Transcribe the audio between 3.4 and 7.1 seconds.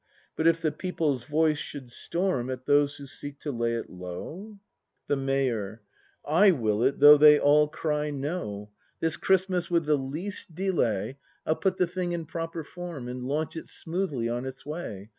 to lay it low—? The Mayor. / will it